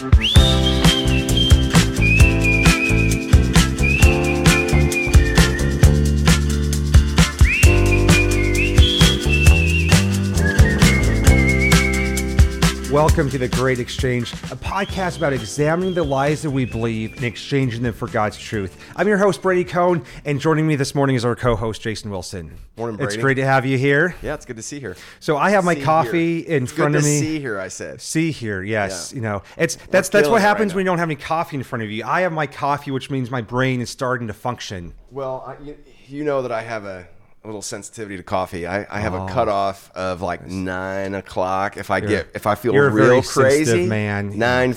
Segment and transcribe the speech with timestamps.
[0.00, 0.87] Música
[13.18, 17.24] Welcome to The Great Exchange, a podcast about examining the lies that we believe and
[17.24, 18.80] exchanging them for God's truth.
[18.94, 22.12] I'm your host, Brady Cohn, and joining me this morning is our co host, Jason
[22.12, 22.56] Wilson.
[22.76, 24.14] Morning, It's great to have you here.
[24.22, 24.96] Yeah, it's good to see here.
[25.18, 26.58] So I have my See coffee here.
[26.58, 27.18] in It's front of me.
[27.18, 28.00] See here, I said.
[28.00, 29.10] See here, yes.
[29.10, 29.16] Yeah.
[29.16, 31.64] You know, it's that's that's what happens right when you don't have any coffee in
[31.64, 32.04] front of you.
[32.04, 34.94] I have my coffee, which means my brain is starting to function.
[35.10, 35.74] Well, I,
[36.06, 37.08] you know that I have a,
[37.44, 38.66] a little sensitivity to coffee.
[38.66, 39.26] I, I have Oh.
[39.26, 41.76] a cutoff of like nine o'clock.
[41.76, 44.36] If I get if I feel you're real crazy, man.
[44.38, 44.74] nine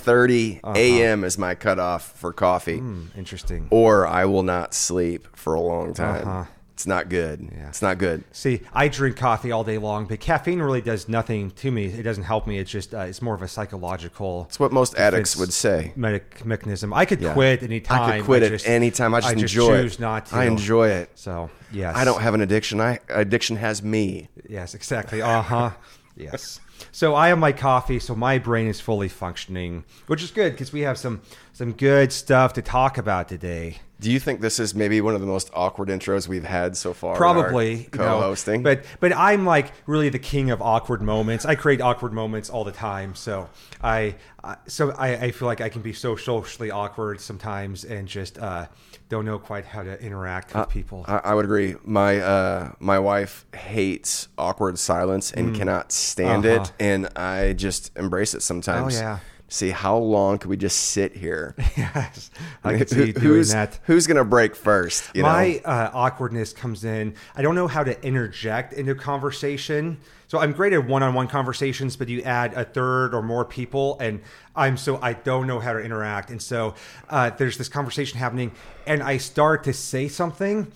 [0.63, 1.23] a.m.
[1.23, 3.67] is my cutoff for coffee, Hmm, interesting.
[3.71, 6.27] or I will not sleep for a long time.
[6.27, 6.43] Uh-huh.
[6.81, 7.47] It's not good.
[7.55, 7.67] Yeah.
[7.67, 8.23] It's not good.
[8.31, 11.85] See, I drink coffee all day long, but caffeine really does nothing to me.
[11.85, 12.57] It doesn't help me.
[12.57, 14.47] It's just uh, it's more of a psychological.
[14.49, 15.93] It's what most addicts would say.
[15.95, 16.91] medic mechanism.
[16.91, 17.33] I could Yeah.
[17.33, 18.01] quit anytime.
[18.01, 19.13] I could quit I at just- any time.
[19.13, 19.99] I just, just enjoy choose it.
[19.99, 20.35] not to.
[20.37, 21.11] I enjoy it.
[21.13, 22.81] So yes, I don't have an addiction.
[22.81, 24.29] I addiction has me.
[24.49, 25.21] Yes, exactly.
[25.21, 25.69] Uh huh.
[26.17, 26.59] yes.
[26.91, 30.73] So I have my coffee, so my brain is fully functioning, which is good because
[30.73, 31.21] we have some
[31.53, 33.79] some good stuff to talk about today.
[33.99, 36.91] Do you think this is maybe one of the most awkward intros we've had so
[36.91, 37.15] far?
[37.15, 38.63] Probably co-hosting.
[38.63, 41.45] but but I'm like really the king of awkward moments.
[41.45, 43.13] I create awkward moments all the time.
[43.13, 43.47] So
[43.83, 48.07] I, I so I, I feel like I can be so socially awkward sometimes and
[48.07, 48.65] just uh,
[49.11, 51.03] don't know quite how to interact with people.
[51.07, 51.75] I, I would agree.
[51.83, 56.63] My uh, my wife hates awkward silence and cannot stand Uh-huh.
[56.63, 58.95] it, and I just embrace it sometimes.
[58.95, 59.19] Oh, yeah.
[59.51, 61.55] See how long can we just sit here?
[61.75, 62.31] yes,
[62.63, 63.79] I could see you doing who's that.
[63.83, 65.13] who's gonna break first?
[65.13, 67.15] You my uh, awkwardness comes in.
[67.35, 69.97] I don't know how to interject into conversation.
[70.29, 74.21] So I'm great at one-on-one conversations, but you add a third or more people, and
[74.55, 76.29] I'm so I don't know how to interact.
[76.29, 76.75] And so
[77.09, 78.53] uh, there's this conversation happening,
[78.87, 80.71] and I start to say something,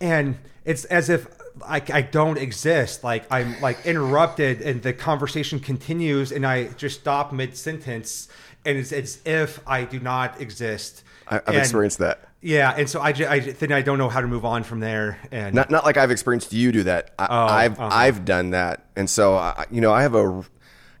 [0.00, 1.28] and it's as if
[1.64, 3.04] I, I don't exist.
[3.04, 8.28] Like I'm like interrupted, and the conversation continues, and I just stop mid sentence,
[8.64, 11.02] and it's as if I do not exist.
[11.28, 12.28] I, I've And- experienced that.
[12.40, 14.62] yeah, and so I, ju- I ju- then I don't know how to move on
[14.62, 15.18] from there.
[15.32, 17.12] And Not not like I've experienced you do that.
[17.18, 17.88] I, Oh, I've uh-huh.
[17.92, 20.44] I've done that, and so I, you know I have a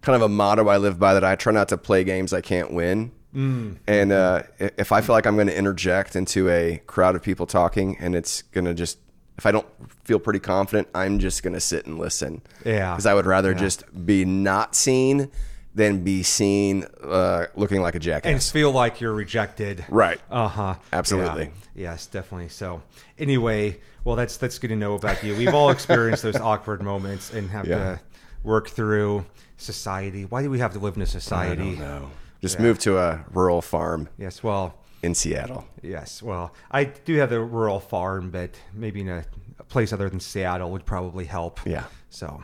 [0.02, 2.40] kind of a motto I live by that I try not to play games I
[2.40, 3.12] can't win.
[3.34, 3.76] Mm.
[3.86, 7.44] And uh, if I feel like I'm going to interject into a crowd of people
[7.46, 8.98] talking, and it's going to just
[9.38, 9.66] if I don't
[10.04, 12.42] feel pretty confident, I'm just going to sit and listen.
[12.64, 12.92] Yeah.
[12.94, 15.30] because I would rather just be not seen
[15.74, 18.32] than be seen uh, looking like a jackass.
[18.32, 19.84] and feel like you're rejected.
[19.90, 20.18] Right.
[20.30, 20.74] Uh huh.
[20.92, 21.50] Absolutely.
[21.74, 22.48] Yes, definitely.
[22.48, 22.82] So
[23.18, 25.36] anyway, well, that's that's good to know about you.
[25.36, 27.76] We've all experienced those awkward moments and have Yeah.
[27.76, 28.00] to
[28.42, 29.26] work through
[29.58, 30.24] society.
[30.24, 31.76] Why do we have to live in a society?
[31.76, 32.10] no,
[32.40, 34.42] just move to a rural farm Yes.
[34.42, 34.78] Well.
[35.06, 35.64] In Seattle.
[35.82, 36.20] Yes.
[36.20, 39.24] Well, I do have the rural farm, but maybe in a,
[39.60, 41.60] a place other than Seattle would probably help.
[41.64, 41.84] Yeah.
[42.10, 42.42] So,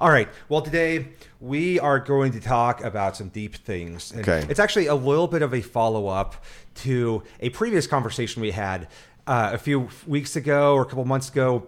[0.00, 0.28] all right.
[0.48, 1.08] Well, today
[1.40, 4.12] we are going to talk about some deep things.
[4.12, 4.46] And Okay.
[4.48, 6.44] It's actually a little bit of a follow up
[6.76, 8.86] to a previous conversation we had
[9.26, 11.66] uh, a few weeks ago or a couple months ago.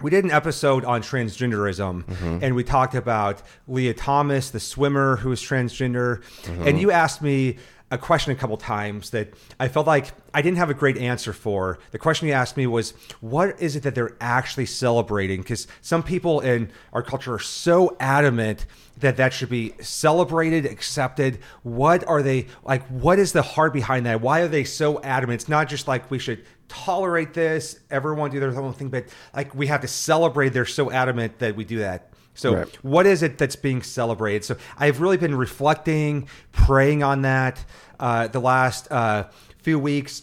[0.00, 2.38] We did an episode on transgenderism, Mm-hmm.
[2.44, 6.22] and we talked about Lia Thomas, the swimmer who is transgender.
[6.44, 6.68] Mm-hmm.
[6.68, 7.56] And you asked me
[7.90, 11.32] a question a couple times that I felt like I didn't have a great answer
[11.32, 11.78] for.
[11.92, 15.40] The question you asked me was, what is it that they're actually celebrating?
[15.40, 18.66] Because some people in our culture are so adamant
[18.98, 21.38] that that should be celebrated, accepted.
[21.62, 22.84] What are they like?
[22.88, 24.20] What is the heart behind that?
[24.20, 25.42] Why are they so adamant?
[25.42, 29.04] It's not just like we should tolerate this, everyone do their own thing, but
[29.34, 30.48] like we have to celebrate.
[30.48, 32.10] They're so adamant that we do that.
[32.36, 32.78] So, Right.
[32.82, 34.44] what is it that's being celebrated?
[34.44, 37.64] So, I've really been reflecting, praying on that
[37.98, 39.24] uh, the last uh,
[39.62, 40.22] few weeks.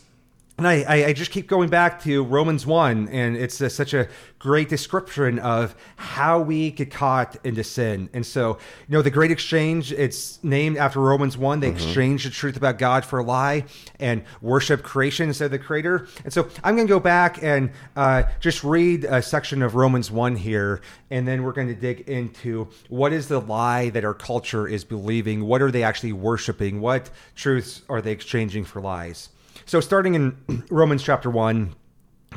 [0.55, 3.95] And I, I, I just keep going back to Romans 1, and it's uh such
[3.95, 8.07] a great description of how we get caught into sin.
[8.13, 11.59] And so, you know, the great exchange, it's named after Romans 1.
[11.59, 13.65] They exchange the truth about God for a lie
[13.99, 16.07] and worship creation instead of the creator.
[16.23, 20.11] And so, I'm going to go back and uh, just read a section of Romans
[20.11, 24.13] 1 here, and then we're going to dig into what is the lie that our
[24.13, 25.45] culture is believing?
[25.45, 26.79] What are they actually worshiping?
[26.79, 29.29] What truths are they exchanging for lies?
[29.65, 31.75] So, starting in Romans chapter 1,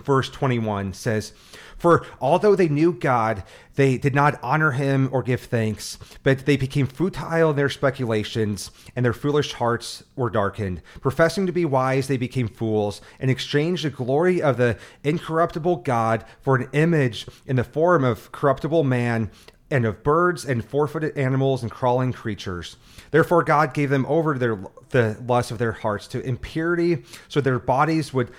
[0.04, 1.32] verse 21 says,
[1.76, 6.56] For although they knew God, they did not honor him or give thanks, but they
[6.56, 10.82] became futile in their speculations, and their foolish hearts were darkened.
[11.00, 16.24] Professing to be wise, they became fools, and exchanged the glory of the incorruptible God
[16.40, 19.30] for an image in the form of corruptible man
[19.70, 22.76] and of birds and four-footed animals and crawling creatures.
[23.10, 24.58] Therefore, God gave them over to their
[24.90, 28.30] the lust of their hearts to impurity, so their bodies would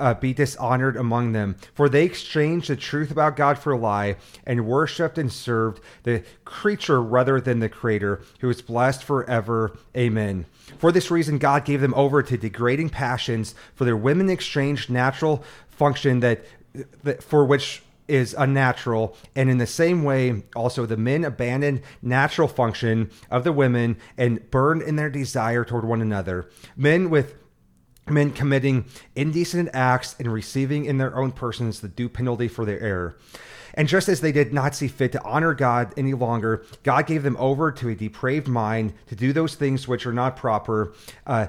[0.00, 1.54] uh, be dishonored among them.
[1.74, 6.24] For they exchanged the truth about God for a lie, and worshipped and served the
[6.44, 9.78] creature rather than the Creator, who is blessed forever.
[9.96, 10.46] Amen.
[10.78, 15.44] For this reason, God gave them over to degrading passions, for their women exchanged natural
[15.68, 16.44] function that,
[17.04, 17.82] that for which
[18.12, 19.16] is unnatural.
[19.34, 24.50] And in the same way, also the men abandoned natural function of the women and
[24.50, 26.50] burned in their desire toward one another.
[26.76, 27.34] Men with
[28.06, 28.84] men committing
[29.16, 33.16] indecent acts and receiving in their own persons the due penalty for their error.
[33.74, 37.22] And just as they did not see fit to honor God any longer, God gave
[37.22, 40.92] them over to a depraved mind to do those things which are not proper,
[41.26, 41.46] uh,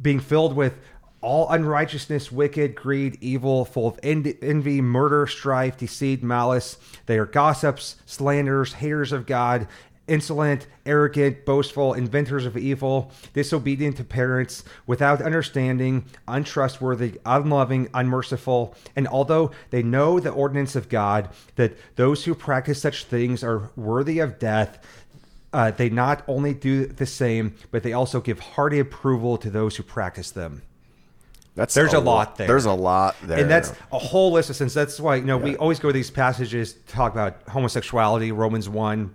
[0.00, 0.78] being filled with
[1.20, 6.76] all unrighteousness, wicked, greed, evil, full of envy, murder, strife, deceit, malice.
[7.06, 9.66] They are gossips, slanderers, haters of God,
[10.06, 18.74] insolent, arrogant, boastful, inventors of evil, disobedient to parents, without understanding, untrustworthy, unloving, unmerciful.
[18.96, 23.70] And although they know the ordinance of God, that those who practice such things are
[23.76, 24.78] worthy of death,
[25.52, 29.76] uh, they not only do the same, but they also give hearty approval to those
[29.76, 30.62] who practice them.
[31.58, 32.46] That's There's a lot there.
[32.46, 33.40] There's a lot there.
[33.40, 34.74] And that's a whole list of sins.
[34.74, 38.68] That's why, you know, we always go to these passages to talk about homosexuality, Romans
[38.68, 39.12] 1,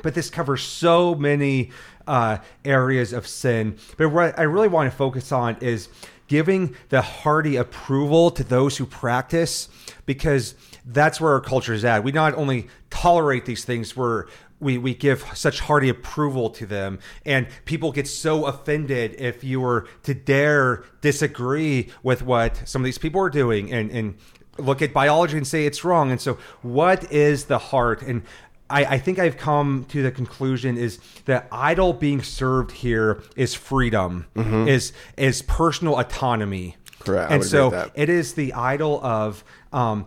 [0.00, 1.72] but this covers so many
[2.06, 3.76] uh, areas of sin.
[3.96, 5.88] But what I really want to focus on is
[6.28, 9.68] giving the hearty approval to those who practice,
[10.06, 10.54] because
[10.86, 12.04] that's where our culture is at.
[12.04, 14.26] We not only tolerate these things, we're
[14.60, 19.60] we, we give such hearty approval to them and people get so offended if you
[19.60, 24.18] were to dare disagree with what some of these people are doing and, and
[24.58, 28.22] look at biology and say it's wrong and so what is the heart and
[28.70, 33.52] I, I think I've come to the conclusion is the idol being served here is
[33.52, 34.68] freedom, mm-hmm.
[34.68, 36.76] is is personal autonomy.
[37.00, 37.32] Correct.
[37.32, 39.42] And so it is the idol of
[39.72, 40.06] um,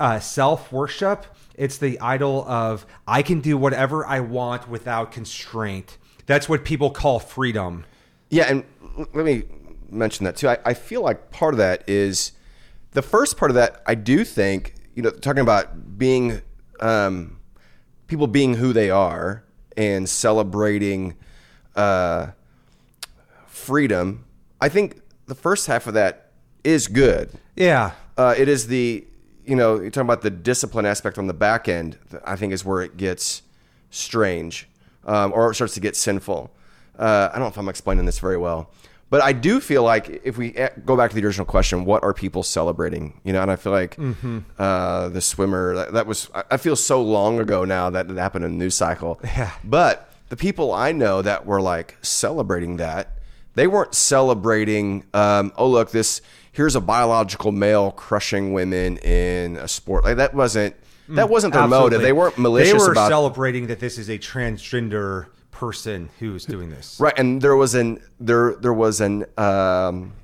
[0.00, 1.26] uh, self worship
[1.60, 5.98] it's the idol of I can do whatever I want without constraint.
[6.24, 7.84] That's what people call freedom.
[8.30, 8.64] Yeah, and
[9.12, 9.42] let me
[9.90, 10.48] mention that too.
[10.48, 12.32] I, I feel like part of that is
[12.92, 13.82] the first part of that.
[13.86, 16.40] I do think you know talking about being
[16.80, 17.38] um,
[18.06, 19.44] people being who they are
[19.76, 21.14] and celebrating
[21.76, 22.28] uh,
[23.46, 24.24] freedom.
[24.62, 26.30] I think the first half of that
[26.64, 27.32] is good.
[27.54, 29.04] Yeah, uh, it is the
[29.50, 31.98] you know, you're talking about the discipline aspect on the back end.
[32.24, 33.42] I think is where it gets
[33.90, 34.68] strange,
[35.04, 36.52] um, or it starts to get sinful.
[36.96, 38.70] Uh, I don't know if I'm explaining this very well,
[39.10, 42.04] but I do feel like if we eh, go back to the original question, what
[42.04, 43.20] are people celebrating?
[43.24, 44.38] You know, and I feel like mm-hmm.
[44.56, 46.30] uh, the swimmer that, that, was.
[46.32, 49.18] I feel so long ago now that it happened in the news cycle.
[49.24, 49.52] Yeah.
[49.64, 53.18] But the people I know that were like celebrating that,
[53.60, 55.04] they weren't celebrating.
[55.12, 60.02] Um, oh, look, this here's a biological male crushing women in a sport.
[60.02, 60.74] Like that wasn't
[61.10, 61.90] that mm, wasn't their Absolutely.
[61.90, 62.00] motive.
[62.00, 62.72] They weren't malicious.
[62.72, 66.98] They were about, celebrating that this is a transgender person who's doing this.
[66.98, 70.14] Right, and there was an there there was an um,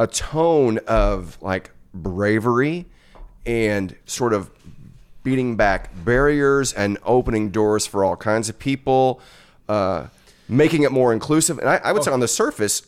[0.00, 2.86] a tone of like bravery
[3.46, 4.50] and sort of
[5.22, 9.20] beating back barriers and opening doors for all kinds of people,
[9.68, 10.08] uh,
[10.48, 11.58] making it more inclusive.
[11.58, 12.04] And I, I would oh.
[12.04, 12.82] say on the surface,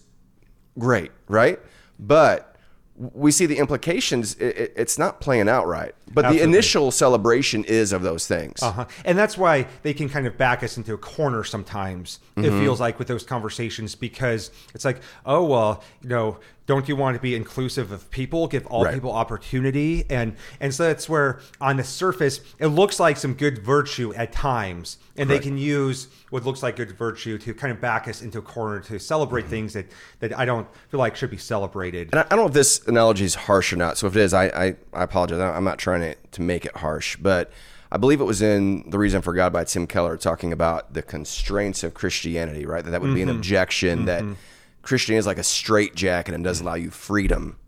[0.79, 1.59] great, right?
[1.99, 2.57] but
[2.97, 4.35] we see the implications.
[4.37, 6.39] It, it's not playing out right, but Absolutely.
[6.39, 8.63] the initial celebration is of those things.
[8.63, 8.87] Uh-huh.
[9.05, 12.21] And that's why they can kind of back us into a corner sometimes.
[12.37, 12.45] Mm-hmm.
[12.45, 16.97] It feels like with those conversations because it's like, oh well, you know, don't you
[16.97, 18.95] want to be inclusive of people give all right.
[18.95, 23.59] people opportunity and and so that's where on the surface it looks like some good
[23.59, 27.81] virtue at times and they can use what looks like good virtue to kind of
[27.81, 29.51] back us into a corner to celebrate mm-hmm.
[29.51, 29.87] things that
[30.21, 33.25] that i don't feel like should be celebrated and i, don't know if this analogy
[33.25, 35.96] is harsh or not so if it is i i, I apologize i'm not trying
[36.03, 37.51] to, to make it harsh but
[37.91, 41.03] I believe it was in The Reason for God by Tim Keller talking about the
[41.03, 42.85] constraints of Christianity, right?
[42.85, 43.39] That that would be an mm-hmm.
[43.39, 44.07] objection mm-hmm.
[44.07, 44.37] that
[44.83, 47.59] Christianity is like a straitjacket and doesn't allow you freedom.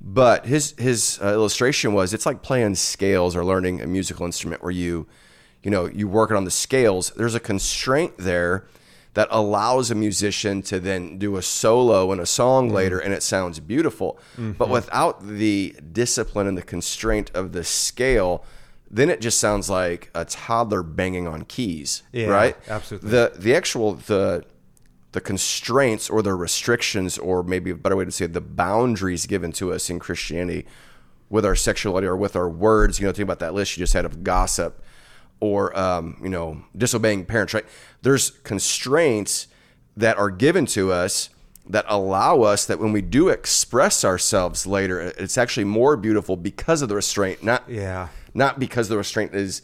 [0.00, 4.62] But his his uh, illustration was it's like playing scales or learning a musical instrument
[4.62, 5.06] where you,
[5.62, 7.10] you know, you work it on the scales.
[7.16, 8.66] There's a constraint there
[9.14, 12.76] that allows a musician to then do a solo and a song mm-hmm.
[12.76, 14.18] later and it sounds beautiful.
[14.32, 14.52] Mm-hmm.
[14.52, 18.44] But without the discipline and the constraint of the scale,
[18.90, 22.56] then it just sounds like a toddler banging on keys, yeah, right?
[22.68, 23.10] Absolutely.
[23.10, 24.44] The the actual the
[25.12, 29.26] the constraints or the restrictions, or maybe a better way to say it, the boundaries
[29.26, 30.66] given to us in Christianity
[31.30, 33.00] with our sexuality or with our words.
[33.00, 34.83] You know, think about that list you just had of gossip
[35.44, 37.52] or um, you know disobeying parents.
[37.52, 37.66] Right?
[38.02, 39.46] There's constraints
[39.96, 41.28] that are given to us
[41.68, 46.82] that allow us that when we do express ourselves later, it's actually more beautiful because
[46.82, 48.08] of the restraint, not Yeah.
[48.34, 49.62] not because the restraint is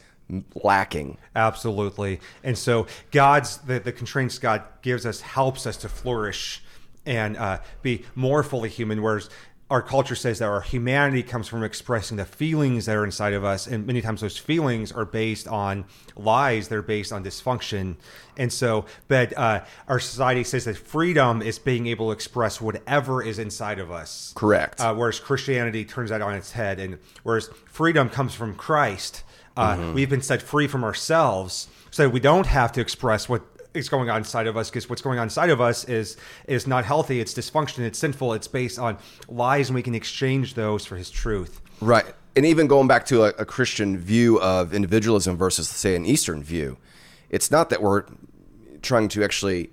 [0.62, 1.18] lacking.
[1.34, 2.20] Absolutely.
[2.44, 6.62] And so God's the, the constraints God gives us helps us to flourish
[7.06, 9.02] and uh, be more fully human.
[9.02, 9.28] Whereas
[9.70, 13.44] our culture says that our humanity comes from expressing the feelings that are inside of
[13.44, 15.84] us, and many times those feelings are based on
[16.16, 16.66] lies.
[16.66, 17.94] They're based on dysfunction,
[18.36, 23.22] and so, but uh, our society says that freedom is being able to express whatever
[23.22, 24.32] is inside of us.
[24.34, 24.80] Correct.
[24.80, 29.22] Uh, whereas Christianity turns that on its head, and whereas freedom comes from Christ,
[29.56, 33.42] uh, we've been set free from ourselves, so we don't have to express what
[33.74, 36.66] is going on inside of us because what's going on inside of us is is
[36.66, 37.20] not healthy.
[37.20, 37.80] It's dysfunction.
[37.80, 38.34] It's sinful.
[38.34, 38.98] It's based on
[39.28, 41.60] lies, and we can exchange those for His truth.
[41.80, 42.06] Right.
[42.36, 46.42] And even going back to a, a Christian view of individualism versus, say, an Eastern
[46.42, 46.78] view,
[47.28, 48.04] it's not that we're
[48.82, 49.70] trying to actually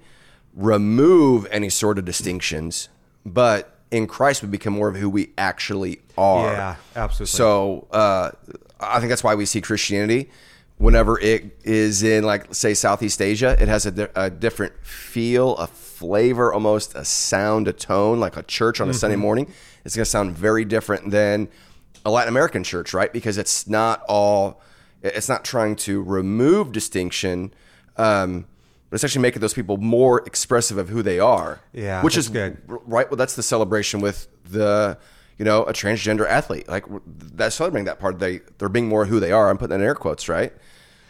[0.54, 2.90] remove any sort of distinctions,
[3.26, 6.52] but in Christ we become more of who we actually are.
[6.52, 7.28] Yeah, absolutely.
[7.28, 8.32] So uh,
[8.80, 10.30] I think that's why we see Christianity.
[10.78, 15.56] Whenever it is in, like, say, Southeast Asia, it has a, di- a different feel,
[15.58, 19.52] a flavor, almost a sound, a tone, like a church on a Sunday morning.
[19.84, 21.48] It's going to sound very different than
[22.06, 23.12] a Latin American church, right?
[23.12, 24.62] Because it's not all,
[25.02, 27.54] it's not trying to remove distinction,
[27.98, 28.46] um,
[28.90, 31.60] but it's actually making those people more expressive of who they are.
[31.74, 32.62] Yeah, which is good.
[32.68, 33.10] right.
[33.10, 35.00] Well, that's the celebration with the,
[35.38, 36.68] you know, a transgender athlete.
[36.68, 38.20] Like that's celebrating that part.
[38.20, 39.50] They they're being more who they are.
[39.50, 40.52] I'm putting that in air quotes, right?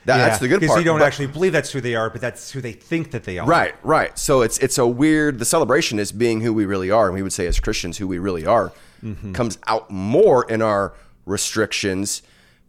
[0.06, 0.80] That, That's the good because part.
[0.80, 3.26] you don't But- actually believe that's who they are, but that's who they think that
[3.26, 3.46] they are.
[3.48, 4.18] Right, right.
[4.18, 5.38] So it's it's a weird.
[5.40, 8.08] The celebration is being who we really are, and we would say as Christians, who
[8.08, 8.72] we really are,
[9.04, 9.34] Mm-hmm.
[9.34, 10.94] comes out more in our
[11.26, 12.24] restrictions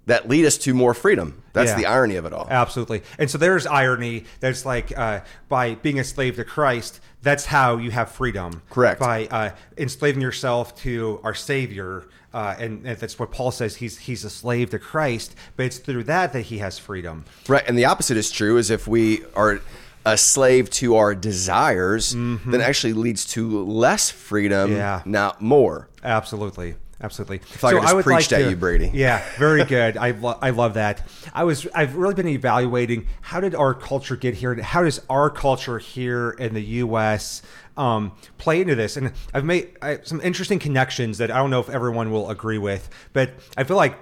[0.08, 1.42] that lead us to more freedom.
[1.52, 1.76] That's Yeah.
[1.76, 2.46] the irony of it all.
[2.50, 3.02] Absolutely.
[3.18, 7.76] And so there's irony that's like uh, by being a slave to Christ, that's how
[7.76, 8.62] you have freedom.
[8.70, 9.00] Correct.
[9.00, 12.04] By uh, enslaving yourself to our Savior.
[12.34, 13.76] Uh, and, and that's what Paul says.
[13.76, 17.24] He's he's a slave to Christ, but it's through that that he has freedom.
[17.48, 18.58] Right, and the opposite is true.
[18.58, 19.60] Is if we are
[20.04, 25.00] a slave to our desires, then actually leads to less freedom, Yeah.
[25.06, 25.88] not more.
[26.04, 26.74] Absolutely.
[27.00, 27.40] Absolutely.
[27.62, 28.90] like I just preached at you, Brady.
[28.94, 29.96] Yeah, very good.
[29.96, 31.06] I, lo- I love that.
[31.32, 34.50] I was I've really been evaluating how did our culture get here?
[34.52, 37.42] and How does our culture here in the U.S.
[37.76, 38.96] Um, play into this?
[38.96, 42.58] And I've made I, some interesting connections that I don't know if everyone will agree
[42.58, 43.96] with, but I feel like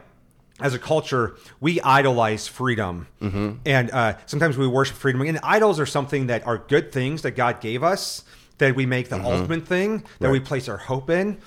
[0.58, 5.20] as a culture, we idolize freedom, and uh, sometimes we worship freedom.
[5.20, 8.24] And idols are something that are good things that God gave us
[8.56, 11.38] that we make the ultimate thing that we place our hope in,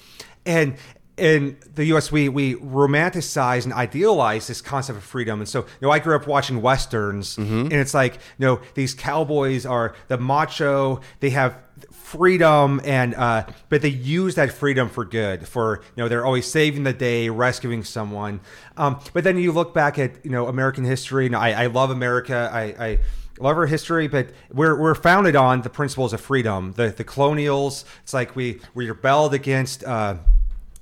[0.45, 0.75] and
[1.19, 5.39] in the U.S., we we romanticize and idealize this concept of freedom.
[5.39, 7.37] And so, you know, I grew up watching westerns,
[7.71, 11.01] and it's like, you know, these cowboys are the macho.
[11.19, 11.57] They have
[11.91, 15.47] freedom, and uh, but they use that freedom for good.
[15.47, 18.39] For you know, they're always saving the day, rescuing someone.
[18.77, 21.91] Um, but then you look back at you know American history, and I, I love
[21.91, 22.49] America.
[22.51, 22.99] I, I
[23.39, 26.73] love our history, but we're, we're founded on the principles of freedom.
[26.73, 29.83] The the colonials, it's like we we rebelled against.
[29.83, 30.15] Uh,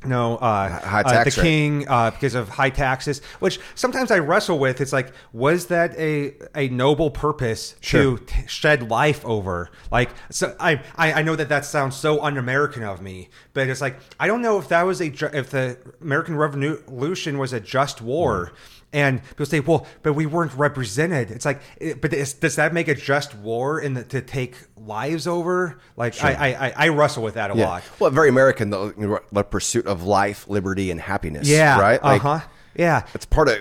[0.08, 1.34] know, uh, High uh, the rate.
[1.34, 4.82] king uh, because of high taxes, which sometimes I wrestle with.
[4.82, 8.18] It's like, was that a a noble purpose Sure.
[8.18, 9.70] to t- shed life over?
[9.92, 13.82] Like, so I, I I know that that sounds so un-American of me, but it's
[13.82, 18.02] like I don't know if that was a if the American Revolution was a just
[18.02, 18.52] war.
[18.94, 22.74] And people say, "Well, but we weren't represented." It's like, it, but is, does that
[22.74, 25.80] make a just war in the, to take lives over?
[25.98, 27.84] Like, I, I I I wrestle with that a lot.
[28.00, 31.50] Well, very American, know, the pursuit of life, liberty, and happiness.
[31.50, 32.00] Yeah, right.
[32.02, 32.40] Uh huh.
[32.76, 33.06] Yeah.
[33.14, 33.58] It's part of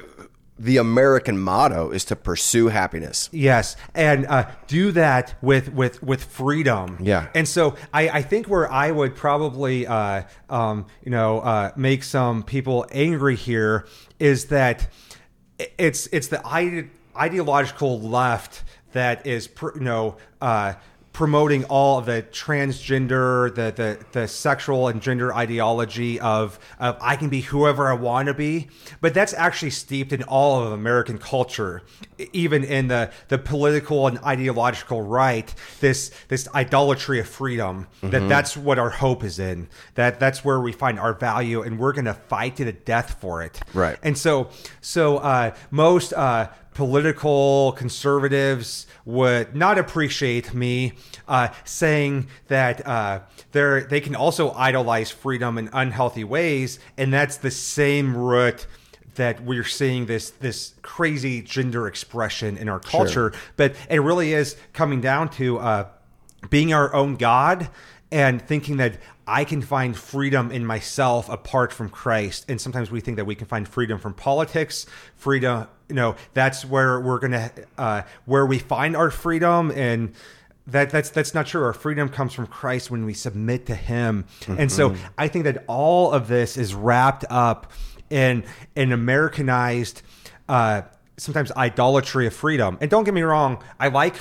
[0.58, 3.28] the American motto is to pursue happiness.
[3.32, 6.98] Yes, and uh, do that with with with freedom.
[7.00, 7.28] Yeah.
[7.34, 12.04] and so I, I think where I would probably uh, um, you know uh, make
[12.04, 13.86] some people angry here
[14.18, 14.88] is that
[15.58, 20.16] it's it's the ide- ideological left that is you know.
[20.40, 20.74] Uh,
[21.16, 27.16] promoting all of the transgender the, the the sexual and gender ideology of, of I
[27.16, 28.68] can be whoever I want to be.
[29.00, 31.80] But that's actually steeped in all of American culture.
[32.34, 38.54] Even in the the political and ideological right this this idolatry of freedom that that's
[38.54, 39.68] what our hope is in.
[39.94, 43.16] That that's where we find our value and we're going to fight to the death
[43.22, 43.58] for it.
[43.72, 43.98] Right.
[44.02, 44.50] and so
[44.82, 50.92] so uh, most uh, political conservatives would not appreciate me
[51.26, 53.20] uh, saying that uh,
[53.52, 58.66] they they can also idolize freedom in unhealthy ways, and that's the same root
[59.14, 64.56] that we're seeing this this crazy gender expression in our culture, but it really is
[64.74, 65.88] coming down to uh,
[66.50, 67.70] being our own God
[68.12, 72.44] and thinking that I can find freedom in myself apart from Christ.
[72.48, 75.68] And sometimes we think that we can find freedom from politics, freedom.
[75.88, 80.14] You know, that's where we're gonna uh, where we find our freedom and
[80.66, 81.62] that that's that's not true.
[81.62, 85.64] Our freedom comes from Christ when we submit to Him, and so I think that
[85.68, 87.70] all of this is wrapped up
[88.10, 90.02] in an Americanized,
[90.48, 90.82] uh,
[91.16, 92.78] sometimes idolatry of freedom.
[92.80, 94.16] And don't get me wrong, I like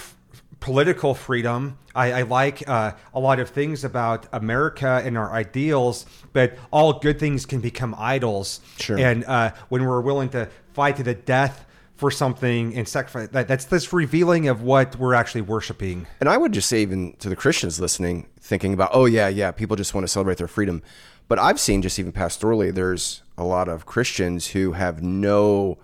[0.65, 1.77] political freedom.
[1.93, 6.93] I, I like uh, a lot of things about America and our ideals, but all
[6.93, 8.61] good things can become idols.
[8.79, 8.97] Sure.
[8.97, 11.67] And uh, when we're willing to fight to the death
[11.97, 16.07] for something and sacrifice, that, that's this revealing of what we're actually worshiping.
[16.19, 19.51] And I would just say, even to the Christians listening, thinking about, oh, yeah, yeah,
[19.51, 20.81] people just want to celebrate their freedom.
[21.27, 25.77] But I've seen just even pastorally, there's a lot of Christians who have no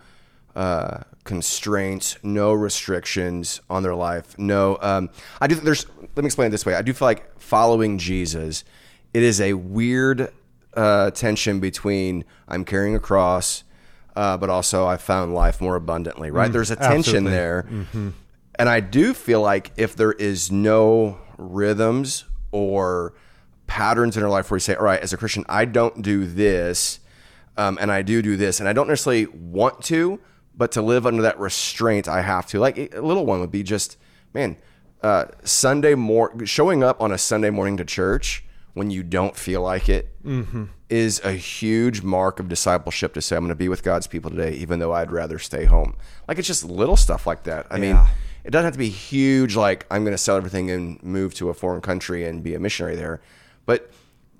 [0.56, 4.38] uh, constraints, no restrictions on their life.
[4.38, 5.56] No, um, I do.
[5.56, 5.86] There's.
[6.16, 6.76] Let me explain it this way.
[6.76, 8.64] I do feel like following Jesus.
[9.14, 10.32] It is a weird
[10.74, 13.64] uh, tension between I'm carrying a cross,
[14.16, 16.32] uh, but also I found life more abundantly.
[16.32, 16.52] Right?
[16.52, 17.32] There's a tension absolutely.
[17.32, 17.66] there,
[18.56, 23.14] and I do feel like if there is no rhythms or
[23.68, 26.26] patterns in our life where we say, all right, as a Christian, I don't do
[26.26, 27.00] this,
[27.56, 30.20] um, and I do do this, and I don't necessarily want to,
[30.56, 32.60] but to live under that restraint, I have to.
[32.60, 33.98] Like a little one would be just,
[34.34, 34.58] man,
[35.02, 38.44] uh, Sunday mor showing up on a Sunday morning to church
[38.74, 40.10] when you don't feel like it
[40.90, 44.30] is a huge mark of discipleship to say I'm going to be with God's people
[44.32, 45.96] today, even though I'd rather stay home.
[46.28, 47.66] Like it's just little stuff like that.
[47.70, 47.96] I mean,
[48.44, 49.56] it doesn't have to be huge.
[49.56, 52.60] Like I'm going to sell everything and move to a foreign country and be a
[52.60, 53.22] missionary there,
[53.66, 53.92] but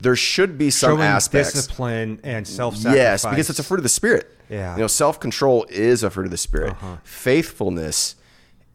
[0.02, 1.54] there should be some Showing aspects.
[1.54, 2.96] discipline and self-sacrifice.
[2.98, 4.30] Yes, because it's a fruit of the spirit.
[4.50, 4.68] Yeah.
[4.70, 4.76] Uh-huh.
[4.78, 6.76] You know, self control is a fruit of the spirit.
[7.04, 8.16] Faithfulness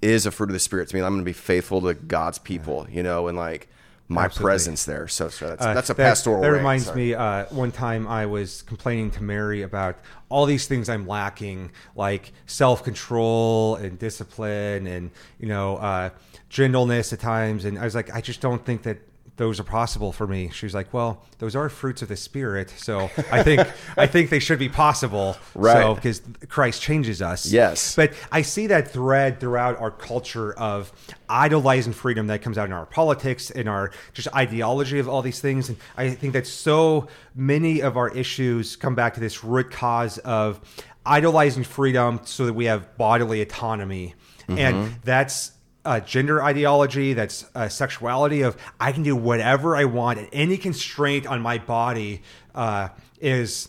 [0.01, 0.89] is a fruit of the spirit.
[0.89, 2.87] To me, I'm going to be faithful to God's people.
[2.91, 3.69] You know, and like
[4.09, 4.49] my Absolutely.
[4.51, 5.09] presence there.
[5.09, 6.43] So, so that's Uh, that's a that- pastoral.
[6.43, 7.13] That reminds me.
[7.15, 12.33] Uh, one time I was complaining to Mary about all these things I'm lacking, like
[12.47, 15.11] self control and discipline, and
[15.41, 16.11] you know, uh,
[16.49, 17.65] gentleness at times.
[17.65, 18.99] And I was like, I just don't think that
[19.37, 20.51] those are possible for me.
[20.51, 24.31] She was like, Well, those are fruits of the spirit, so I think I think
[24.31, 25.37] they should be possible.
[25.55, 25.81] Right.
[25.81, 27.51] So because Christ changes us.
[27.51, 27.97] Yes.
[27.97, 30.93] But I see that thread throughout our culture of
[31.29, 35.41] idolizing freedom that comes out in our politics, in our just ideology of all these
[35.41, 35.71] things.
[35.71, 40.19] And I think that so many of our issues come back to this root cause
[40.19, 40.61] of
[41.07, 44.15] idolizing freedom so that we have bodily autonomy.
[44.49, 44.95] And mm-hmm.
[45.05, 45.53] that's
[45.87, 50.57] uh, gender ideology, that's uh, sexuality of I can do whatever I want, and any
[50.59, 52.23] constraint on my body
[52.55, 52.89] uh,
[53.21, 53.69] is,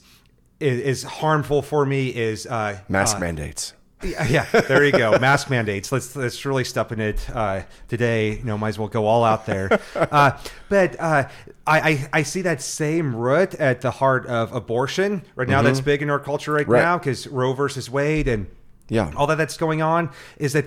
[0.59, 2.09] is is harmful for me.
[2.09, 3.73] Is uh, mask uh, mandates.
[4.03, 5.17] yeah, yeah, there you go.
[5.17, 5.91] Mask mandates.
[5.91, 8.37] Let's let's really step in it uh, today.
[8.37, 9.69] You know, might as well go all out there.
[9.95, 10.37] Uh,
[10.69, 11.27] but uh,
[11.65, 15.61] I, I I see that same root at the heart of abortion right now.
[15.63, 16.81] That's big in our culture right, Right.
[16.81, 18.45] now because Roe versus Wade and
[18.89, 19.11] Yeah.
[19.15, 20.65] all that that's going on is that.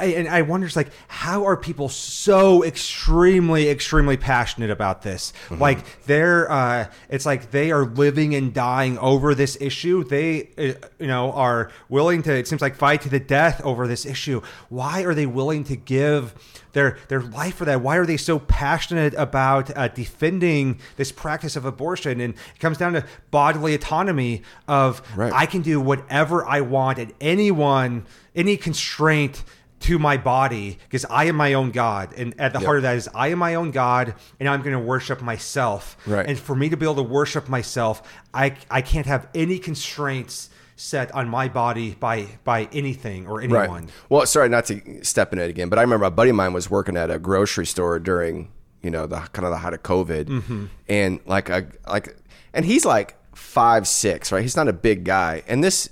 [0.00, 5.32] I, and I wonder, it's like, how are people so extremely, extremely passionate about this?
[5.50, 10.02] Like, they're, uh, it's like they are living and dying over this issue.
[10.02, 13.86] They, uh, you know, are willing to, it seems like, fight to the death over
[13.86, 14.42] this issue.
[14.68, 16.34] Why are they willing to give
[16.72, 17.80] their their life for that?
[17.80, 22.20] Why are they so passionate about uh, defending this practice of abortion?
[22.20, 25.32] And it comes down to bodily autonomy of Right.
[25.32, 29.44] I can do whatever I want, and anyone, any constraint
[29.86, 32.12] to my body, because I am my own God.
[32.16, 34.72] And at the heart of that is I am my own God, and I'm going
[34.76, 35.96] to worship myself.
[36.06, 36.26] Right.
[36.26, 40.50] And for me to be able to worship myself, I I can't have any constraints
[40.76, 43.68] set on my body by by anything or anyone.
[43.84, 43.90] Right.
[44.08, 46.52] Well, sorry not to step in it again, but I remember a buddy of mine
[46.52, 48.50] was working at a grocery store during
[48.82, 50.64] you know the kind of the height of COVID, Mm-hmm.
[50.88, 52.16] and like a like,
[52.52, 54.42] and he's like five six, right?
[54.42, 55.88] He's not a big guy, and this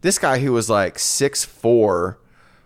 [0.00, 2.18] this guy who was like six four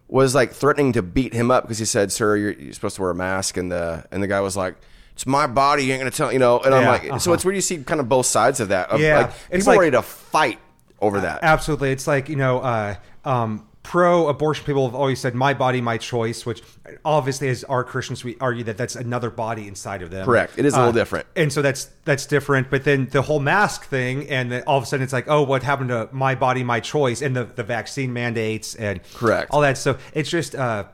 [0.09, 3.03] was like threatening to beat him up because he said, "Sir, you're, you're supposed to
[3.03, 4.77] wear a mask," and the and the guy was like.
[5.14, 5.85] It's my body.
[5.85, 6.61] You ain't gonna tell you know.
[6.61, 7.33] And I'm like, so uh-huh.
[7.33, 8.90] it's where you see kind of both sides of that.
[8.90, 10.61] Of Yeah, like it's people like- ready to fight
[11.01, 11.40] over that.
[11.42, 11.90] Absolutely.
[11.90, 12.94] It's like, you know, uh,
[13.25, 16.61] um, pro abortion people have always said, my body, my choice, which
[17.07, 20.27] obviously, as our Christians, we argue that that's another body inside of them.
[20.27, 20.59] Correct.
[20.59, 21.27] It is a little Uh, different.
[21.37, 22.68] And so that's that's different.
[22.68, 25.42] But then the whole mask thing, and then all of a sudden it's like, oh,
[25.42, 29.48] what happened to my body, my choice, and the, the vaccine mandates and Correct.
[29.53, 29.79] all that.
[29.79, 30.85] So it's just, uh,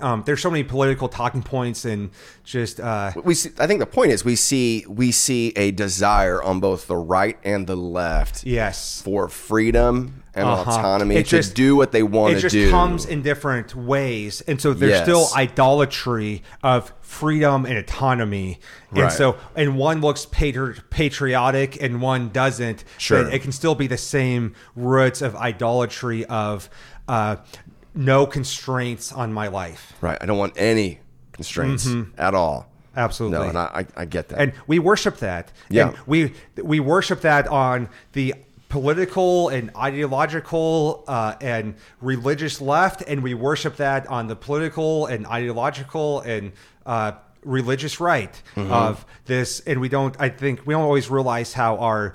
[0.00, 2.10] um, there's so many political talking points and
[2.42, 6.42] just uh, we see, I think the point is we see we see a desire
[6.42, 10.70] on both the right and the left yes for freedom and Uh-huh.
[10.70, 12.68] autonomy It to just- do what they want it to just do.
[12.70, 15.02] comes in different ways and so there's Yes.
[15.04, 18.58] still idolatry of freedom and autonomy
[18.92, 23.28] and so and one looks patri- patriotic and one doesn't Sure.
[23.30, 26.68] it can still be the same roots of idolatry of
[27.08, 27.36] uh,
[27.96, 30.18] no constraints on my life right.
[30.20, 31.00] I don't want any
[31.32, 32.60] constraints at all.
[32.60, 32.70] Mm-hmm.
[32.98, 33.38] Absolutely.
[33.38, 34.38] No, and I, I, I get that.
[34.40, 35.52] and we worship that.
[35.68, 35.88] Yeah.
[35.88, 36.32] And we
[36.62, 38.34] we worship that on the
[38.70, 45.26] political and ideological uh, and religious left, and we worship that on the political and
[45.26, 46.52] ideological and
[46.86, 47.12] uh,
[47.44, 48.72] religious right Mm-hmm.
[48.72, 49.60] of this.
[49.60, 50.16] And we don't.
[50.18, 52.14] I think we don't always realize how our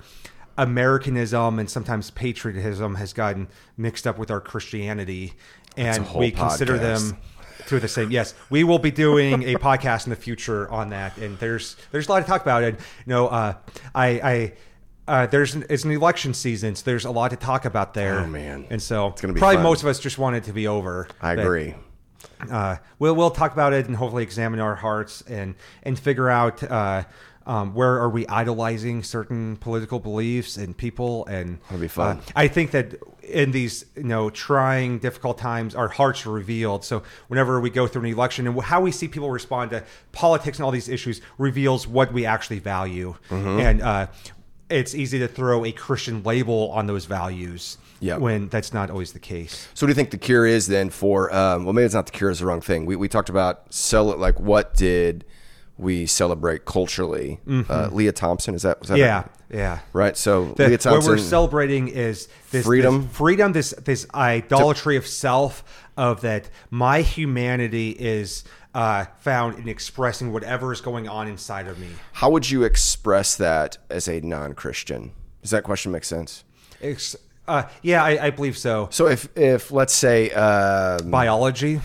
[0.58, 5.34] Americanism and sometimes patriotism has gotten mixed up with our Christianity,
[5.78, 7.10] and we consider podcast.
[7.12, 7.18] them
[7.68, 8.12] to the same.
[8.12, 12.08] Yes, we will be doing a podcast in the future on that, and there's there's
[12.08, 12.64] a lot to talk about.
[12.64, 13.54] And you know, uh,
[13.96, 14.54] I I.
[15.08, 18.20] Uh, there's an, it's an election season, so there's a lot to talk about there.
[18.20, 18.66] Oh, man.
[18.70, 19.64] And so It's gonna be probably fun.
[19.64, 21.08] most of us just want it to be over.
[21.20, 21.74] I But, agree.
[22.50, 26.64] uh, we'll we'll talk about it and hopefully examine our hearts and and figure out
[26.64, 27.04] uh,
[27.46, 32.18] um, where are we idolizing certain political beliefs and people and That'll be fun.
[32.18, 36.84] uh, I think that in these you know trying difficult times our hearts are revealed
[36.84, 40.58] so whenever we go through an election and how we see people respond to politics
[40.58, 43.60] and all these issues reveals what we actually value Mm-hmm.
[43.60, 44.08] and uh,
[44.70, 48.20] it's easy to throw a Christian label on those values Yep.
[48.20, 50.90] when that's not always the case So, what do you think the cure is then
[50.90, 51.32] for?
[51.36, 52.86] Um, well, maybe it's not the cure; is the wrong thing.
[52.88, 54.18] We, we talked about sell it.
[54.18, 55.24] like what did
[55.82, 57.40] we celebrate culturally?
[57.48, 58.80] Uh, Leah Thompson is that?
[58.80, 59.02] Was that Mm-hmm.
[59.52, 60.16] yeah yeah right.
[60.16, 63.08] So The- Leah what we're celebrating is this Freedom.
[63.08, 65.64] this freedom, this this idolatry of self,
[65.98, 71.78] of that my humanity is uh, found in expressing whatever is going on inside of
[71.80, 71.90] me.
[72.14, 75.12] how would you express that as a non-Christian?
[75.42, 76.46] Does that question make sense?
[76.82, 77.18] Ex-
[77.48, 78.88] uh, yeah, I, I believe so.
[78.92, 81.82] So, if if let's say, um, Biology.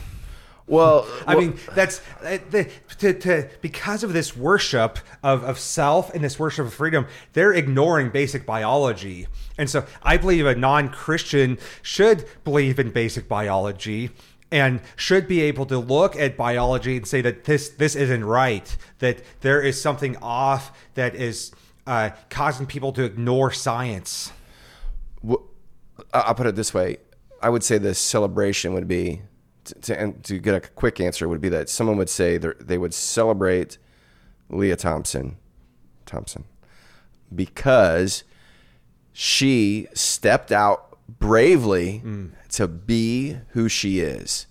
[0.66, 5.58] Well, I well- mean, that's uh, the, to, to because of this worship of, of
[5.58, 9.28] self and this worship of freedom, they're ignoring basic biology.
[9.58, 14.10] And so I believe a non Christian should believe in basic biology
[14.50, 18.76] and should be able to look at biology and say that this this isn't right,
[18.98, 21.52] that there is something off that is
[21.86, 24.32] uh, causing people to ignore science.
[25.28, 25.36] I-
[26.12, 26.98] I'll put it this way.
[27.42, 29.22] I would say the celebration would be
[29.82, 32.94] to, and to get a quick answer would be that someone would say they're- would
[32.94, 33.78] celebrate
[34.50, 35.36] Leah Thompson,
[36.06, 36.44] Thompson,
[37.34, 38.22] because
[39.12, 42.30] she stepped out bravely Mm.
[42.50, 44.46] to be who she is.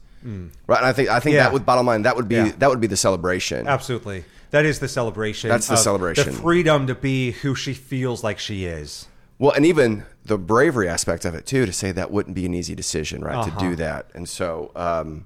[0.67, 1.43] Right, and I think I think Yeah.
[1.43, 2.51] that would bottom line that would be Yeah.
[2.58, 3.67] that would be the celebration.
[3.67, 4.25] Absolutely.
[4.49, 5.49] That is the celebration.
[5.49, 6.32] That's the celebration.
[6.32, 9.08] The freedom to be who she feels like she is.
[9.37, 12.53] Well, and even the bravery aspect of it too, to say that wouldn't be an
[12.53, 13.35] easy decision, right?
[13.35, 13.59] Uh-huh.
[13.59, 15.25] To do that, and so um,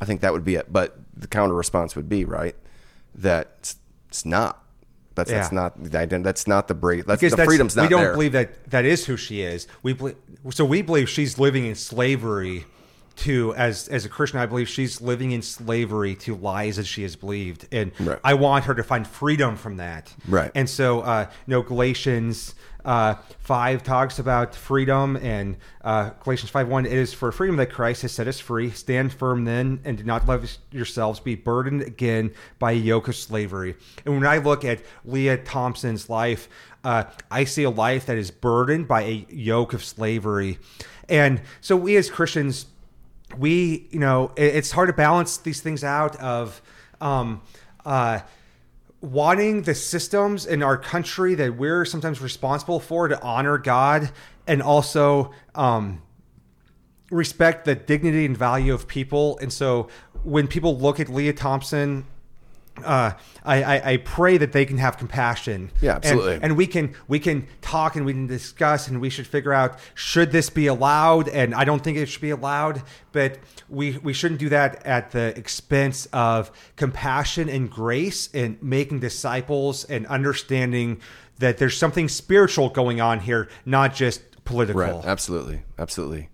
[0.00, 0.72] I think that would be it.
[0.72, 2.54] But the counter response would be right
[3.14, 3.76] that it's,
[4.08, 4.62] it's not.
[5.14, 6.24] That's that's not the identity.
[6.24, 7.06] That's not the brave.
[7.06, 8.12] That's because the that's, freedom's not we don't there.
[8.12, 9.66] believe that that is who she is.
[9.82, 10.16] We believe,
[10.50, 12.66] so we believe she's living in slavery
[13.16, 14.40] to as as a Christian.
[14.40, 18.18] I believe she's living in slavery to lies as she has believed, and Right.
[18.22, 20.12] I want her to find freedom from that.
[20.28, 20.50] Right.
[20.54, 22.54] And so, uh, you know, Galatians.
[22.86, 27.66] Uh, five talks about freedom, and uh, Galatians five one it is for freedom that
[27.72, 28.70] Christ has set us free.
[28.70, 33.16] Stand firm then, and do not let yourselves be burdened again by a yoke of
[33.16, 33.74] slavery.
[34.04, 36.48] And when I look at Leah Thompson's life,
[36.84, 40.60] uh, I see a life that is burdened by a yoke of slavery.
[41.08, 42.66] And so we as Christians,
[43.36, 46.62] we, you know, it- it's hard to balance these things out of
[47.00, 47.42] um,
[47.84, 48.20] uh,
[49.00, 54.10] wanting the systems in our country that we're sometimes responsible for to honor God
[54.46, 56.02] and also um,
[57.10, 59.38] respect the dignity and value of people.
[59.38, 59.88] And so
[60.24, 62.06] when people look at Leah Thompson,
[62.84, 63.12] uh,
[63.44, 65.70] I, I, I pray that they can have compassion.
[65.80, 66.38] Yeah, And- absolutely.
[66.42, 69.78] And, we can we can talk and we can discuss and we should figure out
[69.94, 71.28] should this be allowed?
[71.28, 75.10] And I don't think it should be allowed, but we we shouldn't do that at
[75.10, 81.00] the expense of compassion and grace and making disciples and understanding
[81.38, 84.80] that there's something spiritual going on here, not just political.
[84.80, 85.04] right?
[85.04, 86.30] Absolutely, absolutely.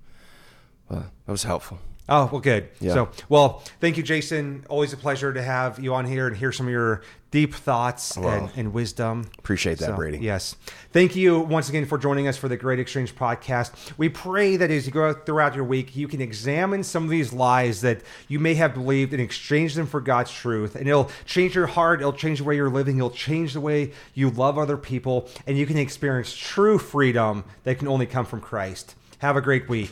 [0.89, 1.79] Well, that was helpful.
[2.09, 2.69] Oh, well, good.
[2.81, 2.95] Yeah.
[2.95, 4.67] So, well, thank you, Jason.
[4.69, 8.17] Always a pleasure to have you on here and hear some of your deep thoughts
[8.19, 9.31] and, and wisdom.
[9.39, 10.19] appreciate that, So, Brady.
[10.19, 10.55] Yes.
[10.93, 13.73] Thank you once again for joining us for the Great Exchange podcast.
[13.97, 17.33] We pray that as you go throughout your week, you can examine some of these
[17.33, 20.77] lies that you may have believed and exchange them for God's truth.
[20.77, 23.93] And it'll change your heart, it'll change the way you're living, it'll change the way
[24.13, 28.41] you love other people, and you can experience true freedom that can only come from
[28.43, 28.95] Christ.
[29.21, 29.91] Have a great week.